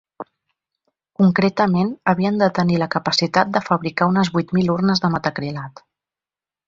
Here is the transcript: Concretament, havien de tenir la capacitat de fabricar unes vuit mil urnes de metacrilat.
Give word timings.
Concretament, 1.21 1.91
havien 2.13 2.41
de 2.43 2.49
tenir 2.59 2.79
la 2.85 2.89
capacitat 2.95 3.53
de 3.59 3.63
fabricar 3.67 4.09
unes 4.15 4.33
vuit 4.39 4.55
mil 4.59 4.73
urnes 4.77 5.05
de 5.05 5.13
metacrilat. 5.17 5.85